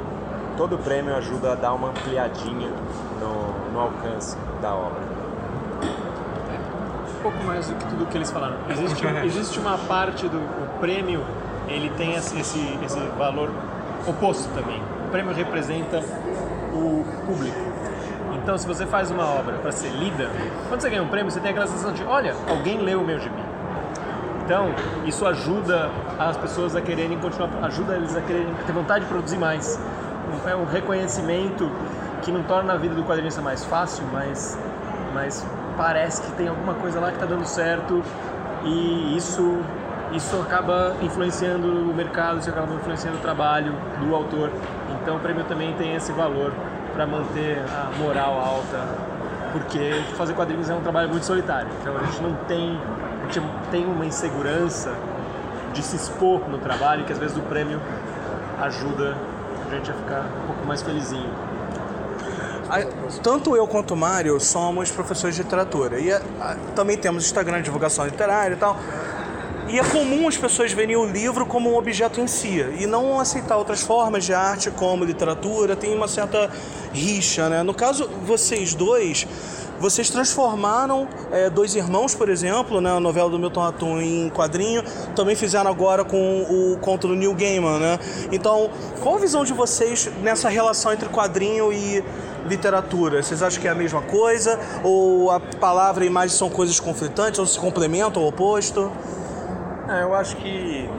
todo 0.57 0.79
prêmio 0.79 1.15
ajuda 1.15 1.51
a 1.51 1.55
dar 1.55 1.73
uma 1.73 1.89
ampliadinha 1.89 2.71
no, 3.21 3.71
no 3.71 3.79
alcance 3.79 4.35
da 4.61 4.73
obra. 4.73 5.03
um 7.19 7.21
pouco 7.21 7.43
mais 7.43 7.67
do 7.67 7.75
que 7.75 7.85
tudo 7.85 8.07
que 8.07 8.17
eles 8.17 8.31
falaram. 8.31 8.55
Existe, 8.69 9.05
existe 9.23 9.59
uma 9.59 9.77
parte 9.77 10.27
do 10.27 10.37
o 10.37 10.79
prêmio, 10.79 11.23
ele 11.67 11.91
tem 11.91 12.15
esse, 12.15 12.35
esse 12.39 12.97
valor 13.17 13.51
oposto 14.07 14.49
também. 14.55 14.94
Prêmio 15.15 15.33
representa 15.33 16.03
o 16.73 17.05
público. 17.25 17.57
Então, 18.33 18.57
se 18.57 18.67
você 18.67 18.85
faz 18.85 19.09
uma 19.09 19.23
obra 19.23 19.53
para 19.59 19.71
ser 19.71 19.87
lida, 19.87 20.29
quando 20.67 20.81
você 20.81 20.89
ganha 20.89 21.01
um 21.01 21.07
prêmio, 21.07 21.31
você 21.31 21.39
tem 21.39 21.51
aquela 21.51 21.67
sensação 21.67 21.93
de, 21.93 22.03
olha, 22.03 22.35
alguém 22.49 22.79
leu 22.79 22.99
o 22.99 23.05
meu 23.05 23.17
gibi. 23.17 23.41
Então, 24.43 24.75
isso 25.05 25.25
ajuda 25.25 25.89
as 26.19 26.35
pessoas 26.35 26.75
a 26.75 26.81
quererem 26.81 27.17
continuar, 27.17 27.49
ajuda 27.63 27.95
eles 27.95 28.13
a 28.13 28.19
quererem 28.19 28.53
ter 28.67 28.73
vontade 28.73 29.05
de 29.05 29.09
produzir 29.09 29.37
mais. 29.37 29.79
É 30.45 30.53
um 30.53 30.65
reconhecimento 30.65 31.71
que 32.21 32.29
não 32.29 32.43
torna 32.43 32.73
a 32.73 32.77
vida 32.77 32.93
do 32.93 33.03
quadrinista 33.05 33.41
mais 33.41 33.63
fácil, 33.63 34.03
mas, 34.11 34.59
mas 35.13 35.47
parece 35.77 36.23
que 36.23 36.31
tem 36.33 36.49
alguma 36.49 36.73
coisa 36.73 36.99
lá 36.99 37.07
que 37.07 37.15
está 37.15 37.25
dando 37.25 37.45
certo 37.45 38.03
e 38.65 39.15
isso 39.15 39.63
isso 40.15 40.39
acaba 40.39 40.95
influenciando 41.01 41.67
o 41.67 41.93
mercado, 41.93 42.39
isso 42.39 42.49
acaba 42.49 42.73
influenciando 42.73 43.17
o 43.17 43.21
trabalho 43.21 43.73
do 43.99 44.15
autor. 44.15 44.51
Então 45.05 45.17
o 45.17 45.19
prêmio 45.19 45.43
também 45.43 45.71
tem 45.73 45.95
esse 45.95 46.11
valor 46.11 46.51
para 46.91 47.05
manter 47.05 47.59
a 47.59 47.95
moral 47.95 48.39
alta, 48.39 48.87
porque 49.51 50.01
fazer 50.17 50.33
quadrinhos 50.33 50.67
é 50.67 50.73
um 50.73 50.81
trabalho 50.81 51.09
muito 51.09 51.27
solitário. 51.27 51.69
Então 51.79 51.95
a 51.95 52.03
gente 52.05 52.23
não 52.23 52.33
tem, 52.47 52.81
a 53.21 53.31
gente 53.31 53.47
tem 53.69 53.85
uma 53.85 54.03
insegurança 54.03 54.91
de 55.73 55.83
se 55.83 55.95
expor 55.95 56.49
no 56.49 56.57
trabalho 56.57 57.05
que 57.05 57.13
às 57.13 57.19
vezes 57.19 57.37
o 57.37 57.41
prêmio 57.41 57.79
ajuda 58.59 59.15
a 59.67 59.75
gente 59.75 59.91
a 59.91 59.93
ficar 59.93 60.25
um 60.43 60.47
pouco 60.47 60.65
mais 60.65 60.81
felizinho. 60.81 61.29
Tanto 63.21 63.55
eu 63.55 63.67
quanto 63.67 63.93
o 63.93 63.97
Mário 63.97 64.39
somos 64.39 64.89
professores 64.89 65.35
de 65.35 65.43
literatura. 65.43 65.99
E 65.99 66.11
a, 66.11 66.19
a, 66.41 66.55
também 66.75 66.97
temos 66.97 67.25
Instagram 67.25 67.57
de 67.57 67.65
divulgação 67.65 68.05
literária 68.05 68.55
e 68.55 68.57
tal. 68.57 68.75
E 69.67 69.79
é 69.79 69.83
comum 69.83 70.27
as 70.27 70.37
pessoas 70.37 70.71
verem 70.71 70.95
o 70.95 71.05
livro 71.05 71.43
como 71.45 71.71
um 71.71 71.77
objeto 71.77 72.21
em 72.21 72.27
si 72.27 72.63
e 72.79 72.85
não 72.85 73.19
aceitar 73.19 73.57
outras 73.57 73.81
formas 73.81 74.23
de 74.23 74.33
arte 74.33 74.69
como 74.69 75.03
literatura, 75.03 75.75
tem 75.75 75.95
uma 75.95 76.07
certa 76.07 76.51
rixa, 76.93 77.49
né? 77.49 77.63
No 77.63 77.73
caso, 77.73 78.07
vocês 78.25 78.75
dois, 78.75 79.27
vocês 79.79 80.09
transformaram 80.11 81.07
é, 81.31 81.49
Dois 81.49 81.75
Irmãos, 81.75 82.13
por 82.13 82.29
exemplo, 82.29 82.79
né, 82.79 82.91
a 82.91 82.99
novela 82.99 83.27
do 83.27 83.39
Milton 83.39 83.61
Ratum 83.61 83.99
em 83.99 84.29
quadrinho, 84.29 84.83
também 85.15 85.35
fizeram 85.35 85.69
agora 85.69 86.05
com 86.05 86.43
o 86.43 86.77
conto 86.77 87.07
do 87.07 87.15
Neil 87.15 87.33
Gaiman, 87.33 87.79
né? 87.79 87.99
Então, 88.31 88.69
qual 89.01 89.15
a 89.15 89.19
visão 89.19 89.43
de 89.43 89.51
vocês 89.51 90.09
nessa 90.21 90.47
relação 90.47 90.93
entre 90.93 91.09
quadrinho 91.09 91.73
e 91.73 92.03
literatura? 92.47 93.23
Vocês 93.23 93.41
acham 93.41 93.59
que 93.59 93.67
é 93.67 93.71
a 93.71 93.75
mesma 93.75 94.03
coisa? 94.03 94.59
Ou 94.83 95.31
a 95.31 95.39
palavra 95.39 96.03
e 96.03 96.07
a 96.07 96.11
imagem 96.11 96.37
são 96.37 96.51
coisas 96.51 96.79
conflitantes, 96.79 97.39
ou 97.39 97.47
se 97.47 97.59
complementam, 97.59 98.21
ou 98.21 98.29
oposto? 98.29 98.91
Ah, 99.87 99.99
eu 99.99 100.15
acho 100.15 100.35
que 100.37 100.89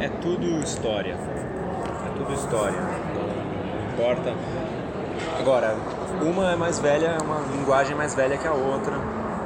é 0.00 0.08
tudo 0.08 0.44
história. 0.64 1.12
É 1.14 2.18
tudo 2.18 2.32
história. 2.32 2.80
Não 2.80 3.92
importa. 3.92 4.34
Agora, 5.38 5.76
uma 6.20 6.52
é 6.52 6.56
mais 6.56 6.80
velha, 6.80 7.06
é 7.06 7.22
uma 7.22 7.38
linguagem 7.56 7.94
mais 7.94 8.12
velha 8.14 8.36
que 8.36 8.48
a 8.48 8.52
outra, 8.52 8.96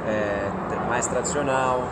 é 0.07 0.49
mais 0.89 1.05
tradicional. 1.05 1.83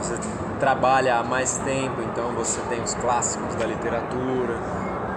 Você 0.00 0.18
trabalha 0.58 1.18
há 1.18 1.22
mais 1.22 1.58
tempo, 1.58 2.02
então 2.02 2.32
você 2.32 2.60
tem 2.62 2.82
os 2.82 2.94
clássicos 2.94 3.54
da 3.54 3.66
literatura, 3.66 4.58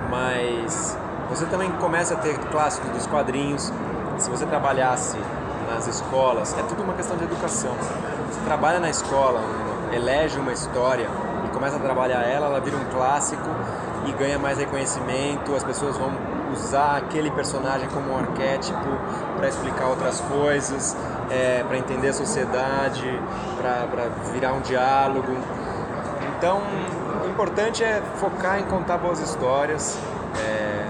mas 0.07 0.95
você 1.29 1.47
também 1.47 1.71
começa 1.73 2.13
a 2.13 2.17
ter 2.17 2.37
clássicos 2.51 2.91
dos 2.91 3.07
quadrinhos. 3.07 3.73
Se 4.19 4.29
você 4.29 4.45
trabalhasse 4.45 5.17
nas 5.67 5.87
escolas, 5.87 6.55
é 6.59 6.61
tudo 6.63 6.83
uma 6.83 6.93
questão 6.93 7.17
de 7.17 7.23
educação. 7.23 7.71
Você 8.29 8.39
trabalha 8.45 8.79
na 8.79 8.89
escola, 8.89 9.41
elege 9.93 10.39
uma 10.39 10.51
história 10.51 11.07
e 11.45 11.49
começa 11.49 11.75
a 11.75 11.79
trabalhar 11.79 12.21
ela, 12.21 12.47
ela 12.47 12.59
vira 12.59 12.77
um 12.77 12.85
clássico 12.85 13.49
e 14.07 14.11
ganha 14.13 14.39
mais 14.39 14.57
reconhecimento, 14.57 15.55
as 15.55 15.63
pessoas 15.63 15.97
vão 15.97 16.11
usar 16.51 16.97
aquele 16.97 17.31
personagem 17.31 17.87
como 17.89 18.11
um 18.11 18.17
arquétipo 18.17 18.89
para 19.37 19.47
explicar 19.47 19.87
outras 19.87 20.19
coisas, 20.21 20.95
é, 21.29 21.63
para 21.63 21.77
entender 21.77 22.09
a 22.09 22.13
sociedade, 22.13 23.19
para 23.57 24.09
virar 24.33 24.53
um 24.53 24.61
diálogo. 24.61 25.33
Então, 26.37 26.61
o 27.23 27.29
importante 27.29 27.83
é 27.83 28.01
focar 28.15 28.59
em 28.59 28.63
contar 28.63 28.97
boas 28.97 29.19
histórias. 29.19 29.97
É, 30.39 30.85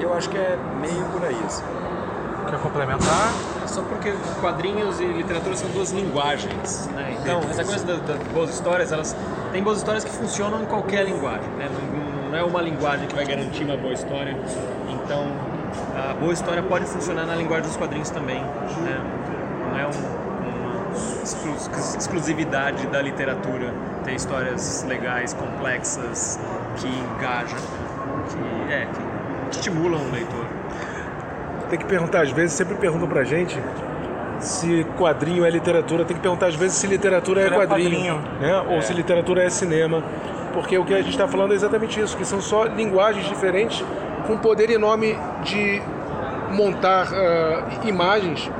eu 0.00 0.12
acho 0.14 0.28
que 0.28 0.36
é 0.36 0.58
meio 0.80 1.04
por 1.06 1.24
aí. 1.24 1.40
Assim. 1.46 1.64
Quer 2.50 2.58
complementar? 2.60 3.32
Só 3.72 3.82
porque 3.82 4.12
quadrinhos 4.40 5.00
e 5.00 5.04
literatura 5.04 5.56
são 5.56 5.68
duas 5.70 5.90
linguagens, 5.92 6.86
né? 6.88 7.16
Então, 7.20 7.40
essa 7.50 7.64
coisa 7.64 7.84
das 7.84 8.00
da 8.02 8.14
boas 8.32 8.50
histórias, 8.50 8.92
elas 8.92 9.16
tem 9.50 9.62
boas 9.62 9.78
histórias 9.78 10.04
que 10.04 10.10
funcionam 10.10 10.62
em 10.62 10.66
qualquer 10.66 11.04
linguagem, 11.06 11.48
né? 11.52 11.68
Não, 11.70 12.30
não, 12.30 12.38
é 12.38 12.42
uma 12.42 12.60
linguagem 12.60 13.06
que 13.06 13.14
vai 13.14 13.24
garantir 13.24 13.64
uma 13.64 13.76
boa 13.76 13.94
história. 13.94 14.36
Então, 14.90 15.26
a 15.96 16.14
boa 16.14 16.32
história 16.32 16.62
pode 16.62 16.84
funcionar 16.84 17.24
na 17.24 17.34
linguagem 17.34 17.66
dos 17.66 17.76
quadrinhos 17.76 18.10
também, 18.10 18.40
né? 18.40 19.00
Não 19.70 19.78
é 19.78 19.86
um, 19.86 20.22
uma 21.44 21.98
exclusividade 21.98 22.86
da 22.88 23.00
literatura 23.00 23.72
ter 24.04 24.14
histórias 24.14 24.84
legais, 24.86 25.32
complexas, 25.32 26.38
que 26.76 26.88
engajam, 26.88 27.58
que, 28.28 28.72
é, 28.72 28.86
que 29.50 29.56
estimulam 29.56 30.02
o 30.02 30.10
leitor 30.10 30.51
tem 31.72 31.78
que 31.78 31.86
perguntar 31.86 32.20
às 32.20 32.30
vezes, 32.30 32.52
sempre 32.52 32.74
perguntam 32.74 33.08
pra 33.08 33.24
gente 33.24 33.58
se 34.38 34.84
quadrinho 34.98 35.42
é 35.42 35.48
literatura, 35.48 36.04
tem 36.04 36.14
que 36.14 36.20
perguntar 36.20 36.48
às 36.48 36.54
vezes 36.54 36.76
se 36.76 36.86
literatura 36.86 37.40
é 37.40 37.50
quadrinho, 37.50 38.20
né? 38.38 38.60
Ou 38.68 38.76
é. 38.76 38.80
se 38.82 38.92
literatura 38.92 39.42
é 39.42 39.48
cinema. 39.48 40.02
Porque 40.52 40.76
o 40.76 40.84
que 40.84 40.92
a 40.92 40.98
gente 40.98 41.12
está 41.12 41.26
falando 41.26 41.52
é 41.52 41.54
exatamente 41.54 41.98
isso, 41.98 42.14
que 42.14 42.26
são 42.26 42.42
só 42.42 42.64
linguagens 42.64 43.24
diferentes 43.26 43.82
com 44.26 44.36
poder 44.36 44.68
enorme 44.68 45.18
de 45.44 45.80
montar 46.50 47.06
uh, 47.06 47.88
imagens. 47.88 48.50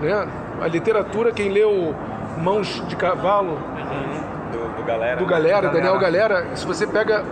Né? 0.00 0.26
A 0.62 0.66
literatura, 0.68 1.32
quem 1.32 1.50
leu 1.50 1.94
Mãos 2.38 2.82
de 2.88 2.96
Cavalo, 2.96 3.58
uhum. 3.58 4.52
do, 4.52 4.76
do, 4.76 4.84
Galera, 4.84 5.16
do 5.16 5.26
Galera, 5.26 5.68
Daniel 5.68 5.98
Galera, 5.98 6.56
se 6.56 6.66
você 6.66 6.86
pega 6.86 7.22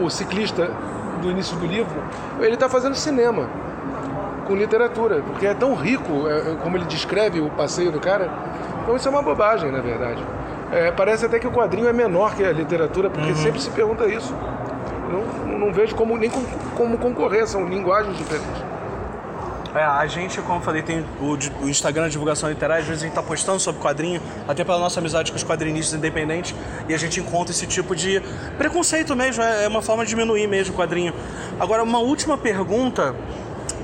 o 0.00 0.08
ciclista 0.08 0.70
do 1.20 1.30
início 1.30 1.54
do 1.58 1.66
livro, 1.66 2.02
ele 2.40 2.54
está 2.54 2.66
fazendo 2.66 2.94
cinema 2.94 3.67
com 4.48 4.56
literatura, 4.56 5.22
porque 5.22 5.46
é 5.46 5.54
tão 5.54 5.74
rico 5.74 6.26
é, 6.26 6.38
é, 6.38 6.56
como 6.62 6.76
ele 6.76 6.86
descreve 6.86 7.40
o 7.40 7.50
passeio 7.50 7.92
do 7.92 8.00
cara. 8.00 8.32
Então 8.82 8.96
isso 8.96 9.06
é 9.06 9.10
uma 9.10 9.22
bobagem, 9.22 9.70
na 9.70 9.80
verdade. 9.80 10.24
É, 10.72 10.90
parece 10.90 11.26
até 11.26 11.38
que 11.38 11.46
o 11.46 11.52
quadrinho 11.52 11.86
é 11.86 11.92
menor 11.92 12.34
que 12.34 12.42
a 12.42 12.52
literatura, 12.52 13.10
porque 13.10 13.28
uhum. 13.28 13.36
sempre 13.36 13.60
se 13.60 13.70
pergunta 13.70 14.06
isso. 14.06 14.34
Não, 15.10 15.58
não 15.58 15.72
vejo 15.72 15.94
como, 15.94 16.16
nem 16.16 16.30
como, 16.30 16.46
como 16.74 16.98
concorrer, 16.98 17.46
são 17.46 17.66
linguagens 17.66 18.16
diferentes. 18.16 18.68
É, 19.74 19.82
a 19.82 20.06
gente, 20.06 20.40
como 20.40 20.58
eu 20.58 20.62
falei, 20.62 20.82
tem 20.82 21.04
o, 21.20 21.64
o, 21.64 21.68
Instagram 21.68 22.06
de 22.06 22.12
divulgação 22.12 22.48
literária, 22.48 22.80
às 22.80 22.88
vezes 22.88 23.02
a 23.02 23.06
gente 23.06 23.12
está 23.16 23.22
postando 23.22 23.60
sobre 23.60 23.80
quadrinho, 23.80 24.20
até 24.46 24.64
pela 24.64 24.78
nossa 24.78 24.98
amizade 24.98 25.30
com 25.30 25.36
os 25.36 25.44
quadrinistas 25.44 25.96
independentes, 25.96 26.54
e 26.88 26.94
a 26.94 26.98
gente 26.98 27.20
encontra 27.20 27.52
esse 27.52 27.66
tipo 27.66 27.94
de 27.94 28.22
preconceito 28.56 29.14
mesmo, 29.14 29.42
é, 29.42 29.64
é 29.64 29.68
uma 29.68 29.82
forma 29.82 30.04
de 30.04 30.10
diminuir 30.10 30.46
mesmo 30.46 30.74
o 30.74 30.76
quadrinho. 30.76 31.12
Agora, 31.60 31.82
uma 31.82 31.98
última 31.98 32.38
pergunta 32.38 33.14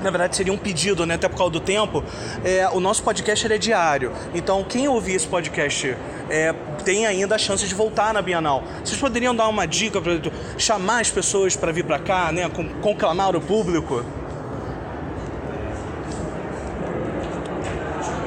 na 0.05 0.11
verdade 0.11 0.35
seria 0.35 0.53
um 0.53 0.57
pedido, 0.57 1.05
né? 1.05 1.15
Até 1.15 1.27
por 1.27 1.37
causa 1.37 1.51
do 1.51 1.59
tempo. 1.59 2.03
É, 2.43 2.69
o 2.69 2.79
nosso 2.79 3.03
podcast 3.03 3.51
é 3.51 3.57
diário. 3.57 4.11
Então, 4.33 4.63
quem 4.63 4.87
ouvir 4.87 5.15
esse 5.15 5.27
podcast 5.27 5.97
é, 6.29 6.53
tem 6.83 7.05
ainda 7.05 7.35
a 7.35 7.37
chance 7.37 7.67
de 7.67 7.73
voltar 7.73 8.13
na 8.13 8.21
Bienal. 8.21 8.63
Vocês 8.83 8.99
poderiam 8.99 9.35
dar 9.35 9.47
uma 9.47 9.65
dica 9.65 9.99
para 9.99 10.13
chamar 10.57 11.01
as 11.01 11.09
pessoas 11.09 11.55
para 11.55 11.71
vir 11.71 11.83
para 11.83 11.99
cá, 11.99 12.31
né? 12.31 12.49
Conclamar 12.81 13.35
o 13.35 13.41
público? 13.41 14.05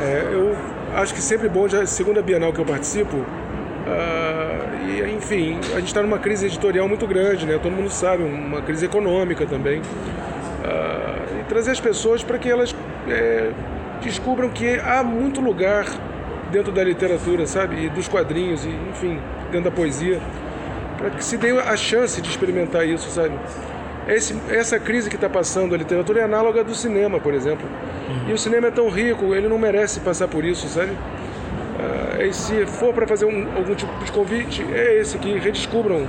É, 0.00 0.28
eu 0.32 0.56
acho 0.97 1.14
que 1.14 1.20
sempre 1.20 1.49
bom, 1.49 1.68
já 1.68 1.78
é 1.78 1.82
a 1.82 1.87
segunda 1.87 2.23
Bienal 2.23 2.52
que 2.52 2.61
eu 2.61 2.64
participo, 2.64 3.16
uh, 3.16 3.26
e 4.88 5.12
enfim, 5.12 5.58
a 5.73 5.80
gente 5.80 5.88
está 5.88 6.00
numa 6.02 6.18
crise 6.18 6.47
editorial 6.47 6.88
muito 6.88 7.06
grande, 7.06 7.44
né? 7.44 7.58
Todo 7.61 7.73
mundo 7.73 7.90
sabe, 7.90 8.23
uma 8.23 8.62
crise 8.62 8.87
econômica 8.87 9.44
também. 9.44 9.82
Uh, 10.59 11.45
trazer 11.49 11.71
as 11.71 11.81
pessoas 11.81 12.23
para 12.23 12.38
que 12.38 12.50
elas 12.50 12.75
é, 13.09 13.50
descubram 14.03 14.49
que 14.50 14.79
há 14.79 15.03
muito 15.03 15.41
lugar 15.41 15.87
dentro 16.50 16.73
da 16.73 16.85
literatura, 16.85 17.47
sabe? 17.47 17.85
E 17.85 17.88
dos 17.88 18.09
quadrinhos, 18.09 18.65
e, 18.65 18.69
enfim, 18.91 19.21
dentro 19.50 19.71
da 19.71 19.77
poesia, 19.77 20.21
para 20.97 21.11
que 21.11 21.25
se 21.25 21.37
dê 21.37 21.50
a 21.59 21.77
chance 21.77 22.21
de 22.21 22.29
experimentar 22.29 22.87
isso, 22.87 23.11
sabe? 23.11 23.35
Esse, 24.09 24.35
essa 24.50 24.79
crise 24.79 25.11
que 25.11 25.17
está 25.17 25.29
passando 25.29 25.75
a 25.75 25.79
literatura 25.79 26.21
é 26.21 26.25
análoga 26.25 26.65
do 26.65 26.75
cinema, 26.75 27.21
por 27.21 27.35
exemplo. 27.35 27.67
Uhum. 28.09 28.31
E 28.31 28.33
o 28.33 28.38
cinema 28.38 28.69
é 28.69 28.71
tão 28.71 28.88
rico, 28.88 29.35
ele 29.35 29.49
não 29.49 29.59
merece 29.59 30.00
passar 30.00 30.29
por 30.29 30.45
isso, 30.45 30.67
sabe? 30.69 30.93
Ah, 31.79 32.25
e 32.25 32.33
se 32.33 32.67
for 32.67 32.93
para 32.93 33.07
fazer 33.07 33.27
um, 33.27 33.47
algum 33.57 33.75
tipo 33.75 33.93
de 34.05 34.11
convite, 34.11 34.65
é 34.73 34.99
esse 34.99 35.19
que 35.19 35.38
redescubram 35.38 36.09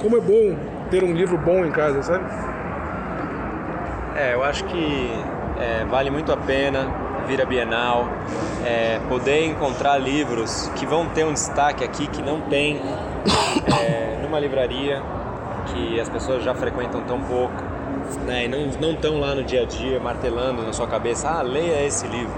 como 0.00 0.16
é 0.16 0.20
bom 0.20 0.56
ter 0.90 1.02
um 1.02 1.12
livro 1.12 1.36
bom 1.36 1.64
em 1.64 1.70
casa, 1.70 2.02
sabe? 2.02 2.24
É, 4.14 4.34
eu 4.34 4.44
acho 4.44 4.64
que 4.64 5.10
é, 5.58 5.84
vale 5.86 6.10
muito 6.10 6.32
a 6.32 6.36
pena 6.36 6.86
vir 7.26 7.40
a 7.40 7.46
Bienal, 7.46 8.06
é, 8.64 9.00
poder 9.08 9.46
encontrar 9.46 9.96
livros 9.96 10.70
que 10.76 10.84
vão 10.84 11.06
ter 11.06 11.24
um 11.24 11.32
destaque 11.32 11.84
aqui 11.84 12.06
que 12.08 12.20
não 12.20 12.40
tem 12.42 12.80
é, 13.80 14.18
numa 14.22 14.38
livraria, 14.38 15.02
que 15.66 16.00
as 16.00 16.08
pessoas 16.08 16.42
já 16.42 16.54
frequentam 16.54 17.00
tão 17.02 17.20
pouco, 17.20 17.54
né, 18.26 18.44
e 18.44 18.48
não 18.48 18.90
estão 18.90 19.18
lá 19.20 19.34
no 19.34 19.44
dia 19.44 19.62
a 19.62 19.64
dia 19.64 20.00
martelando 20.00 20.62
na 20.62 20.72
sua 20.72 20.86
cabeça, 20.86 21.30
ah, 21.30 21.42
leia 21.42 21.86
esse 21.86 22.06
livro. 22.06 22.34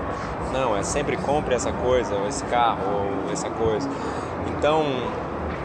Não, 0.52 0.76
é 0.76 0.82
sempre 0.82 1.16
compre 1.16 1.54
essa 1.54 1.72
coisa, 1.72 2.14
ou 2.14 2.28
esse 2.28 2.44
carro, 2.44 2.82
ou 3.26 3.32
essa 3.32 3.50
coisa. 3.50 3.88
Então, 4.56 4.84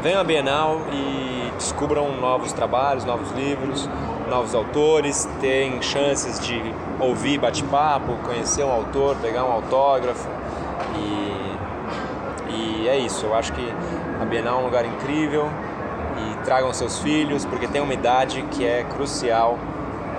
venham 0.02 0.22
à 0.22 0.24
Bienal 0.24 0.82
e 0.92 1.52
descubram 1.58 2.12
novos 2.20 2.54
trabalhos, 2.54 3.06
novos 3.06 3.30
livros, 3.32 3.88
novos 4.30 4.54
autores, 4.54 5.28
tem 5.42 5.82
chances 5.82 6.40
de 6.40 6.62
ouvir 7.00 7.40
bate-papo, 7.40 8.14
conhecer 8.24 8.64
um 8.64 8.72
autor, 8.72 9.16
pegar 9.18 9.44
um 9.44 9.52
autógrafo 9.52 10.28
e, 10.96 12.54
e 12.54 12.88
é 12.88 12.98
isso. 12.98 13.26
Eu 13.26 13.36
acho 13.36 13.52
que 13.54 13.74
a 14.22 14.26
Bienal 14.26 14.60
é 14.60 14.62
um 14.62 14.66
lugar 14.66 14.86
incrível 14.86 15.50
e 16.18 16.44
tragam 16.46 16.72
seus 16.74 17.00
filhos 17.00 17.46
porque 17.46 17.68
tem 17.68 17.82
uma 17.82 17.94
idade 17.94 18.42
que 18.52 18.66
é 18.66 18.84
crucial 18.84 19.58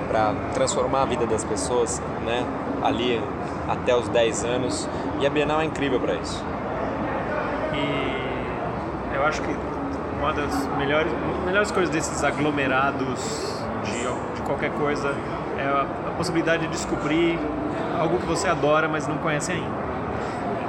para 0.09 0.35
transformar 0.55 1.03
a 1.03 1.05
vida 1.05 1.25
das 1.27 1.45
pessoas, 1.45 2.03
né? 2.25 2.45
Ali 2.83 3.23
até 3.69 3.95
os 3.95 4.09
10 4.09 4.45
anos 4.45 4.89
e 5.21 5.27
a 5.27 5.31
Bienal 5.31 5.61
é 5.61 5.65
incrível 5.65 6.01
para 6.01 6.15
isso. 6.15 6.45
E 7.75 9.15
eu 9.15 9.25
acho 9.25 9.41
que 9.43 9.55
uma 10.19 10.33
das 10.33 10.67
melhores, 10.77 11.13
melhores 11.47 11.71
coisas 11.71 11.91
desses 11.91 12.25
aglomerados 12.25 13.60
de, 13.91 14.37
de 14.37 14.43
qualquer 14.43 14.71
coisa 14.73 15.15
é 15.59 15.65
a, 15.65 15.87
a 16.09 16.11
possibilidade 16.17 16.63
de 16.63 16.69
descobrir 16.69 17.39
algo 17.99 18.19
que 18.19 18.27
você 18.27 18.49
adora, 18.49 18.89
mas 18.89 19.07
não 19.07 19.19
conhece 19.19 19.53
ainda. 19.53 19.91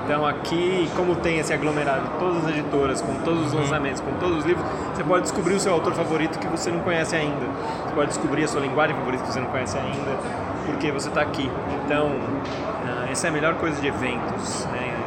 Então 0.04 0.26
aqui, 0.26 0.90
como 0.96 1.16
tem 1.16 1.40
esse 1.40 1.54
aglomerado, 1.54 2.10
todas 2.20 2.44
as 2.44 2.50
editoras, 2.50 3.02
com 3.02 3.14
todos 3.24 3.48
os 3.48 3.54
lançamentos, 3.54 4.02
com 4.02 4.12
todos 4.20 4.40
os 4.40 4.46
livros, 4.46 4.66
você 4.94 5.04
pode 5.04 5.24
descobrir 5.24 5.54
o 5.54 5.60
seu 5.60 5.72
autor 5.72 5.94
favorito 5.94 6.38
que 6.40 6.48
você 6.48 6.70
não 6.72 6.80
conhece 6.80 7.16
ainda. 7.16 7.46
Você 7.86 7.96
pode 7.96 8.08
descobrir 8.10 8.44
a 8.44 8.48
sua 8.48 8.62
linguagem 8.62 8.96
favorita 8.96 9.24
que 9.24 9.32
você 9.32 9.40
não 9.40 9.48
conhece 9.48 9.78
ainda, 9.78 10.18
porque 10.66 10.92
você 10.92 11.08
está 11.08 11.22
aqui. 11.22 11.50
Então, 11.86 12.08
uh, 12.08 13.12
essa 13.12 13.28
é 13.28 13.30
a 13.30 13.34
melhor 13.34 13.56
coisa 13.56 13.80
de 13.80 13.88
eventos, 13.88 14.66
né? 14.66 14.98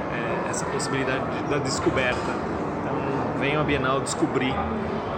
É 0.47 0.51
essa 0.51 0.65
possibilidade 0.67 1.21
da 1.51 1.59
descoberta. 1.59 2.31
Então, 2.81 2.97
venham 3.39 3.61
à 3.61 3.65
Bienal 3.65 4.01
descobrir 4.01 4.55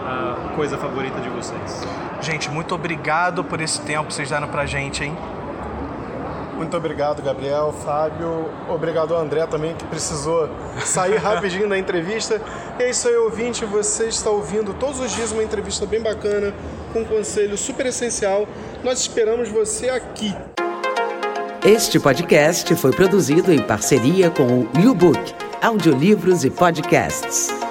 a 0.06 0.52
coisa 0.54 0.78
favorita 0.78 1.20
de 1.20 1.28
vocês. 1.28 1.82
Gente, 2.20 2.50
muito 2.50 2.74
obrigado 2.74 3.42
por 3.42 3.60
esse 3.60 3.80
tempo 3.80 4.06
que 4.06 4.14
vocês 4.14 4.30
deram 4.30 4.48
pra 4.48 4.64
gente, 4.64 5.02
hein? 5.04 5.16
Muito 6.56 6.74
obrigado, 6.74 7.22
Gabriel, 7.22 7.74
Fábio. 7.84 8.48
Obrigado 8.66 9.14
ao 9.14 9.20
André 9.20 9.46
também, 9.46 9.74
que 9.74 9.84
precisou 9.84 10.48
sair 10.80 11.16
rapidinho 11.16 11.68
da 11.68 11.76
entrevista. 11.76 12.40
E 12.78 12.84
é 12.84 12.90
isso 12.90 13.06
aí, 13.06 13.16
ouvinte. 13.16 13.66
Você 13.66 14.06
está 14.06 14.30
ouvindo 14.30 14.72
todos 14.72 14.98
os 14.98 15.12
dias 15.12 15.32
uma 15.32 15.42
entrevista 15.42 15.84
bem 15.84 16.00
bacana, 16.00 16.54
com 16.94 17.00
um 17.00 17.04
conselho 17.04 17.58
super 17.58 17.84
essencial. 17.84 18.48
Nós 18.82 19.00
esperamos 19.00 19.50
você 19.50 19.90
aqui. 19.90 20.34
Este 21.62 22.00
podcast 22.00 22.74
foi 22.76 22.92
produzido 22.92 23.52
em 23.52 23.60
parceria 23.60 24.30
com 24.30 24.60
o 24.60 24.68
YouBook, 24.80 25.34
audiolivros 25.60 26.44
e 26.44 26.50
podcasts. 26.50 27.65